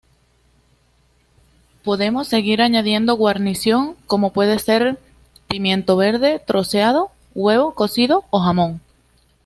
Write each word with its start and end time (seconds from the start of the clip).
Podemos 1.83 2.27
seguir 2.27 2.63
añadiendo 2.63 3.13
guarnición, 3.17 3.95
como 4.07 4.33
puede 4.33 4.57
ser 4.57 4.97
pimiento 5.47 5.95
verde 5.95 6.39
troceado, 6.43 7.11
huevo 7.35 7.75
cocido 7.75 8.23
o 8.31 8.39
jamón. 8.39 8.81